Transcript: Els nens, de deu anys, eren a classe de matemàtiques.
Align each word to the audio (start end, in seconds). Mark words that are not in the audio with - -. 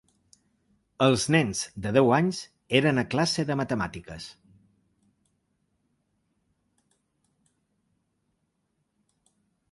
Els 1.07 1.23
nens, 1.33 1.59
de 1.83 1.89
deu 1.97 2.07
anys, 2.15 2.37
eren 2.79 3.01
a 3.01 3.03
classe 3.11 3.45
de 3.49 3.57
matemàtiques. 3.59 4.29